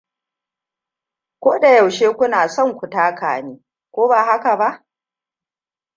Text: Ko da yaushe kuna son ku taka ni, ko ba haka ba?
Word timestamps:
Ko 1.39 1.59
da 1.59 1.69
yaushe 1.75 2.11
kuna 2.13 2.49
son 2.49 2.73
ku 2.77 2.87
taka 2.89 3.41
ni, 3.41 3.63
ko 3.91 4.07
ba 4.07 4.25
haka 4.25 4.57
ba? 4.57 4.85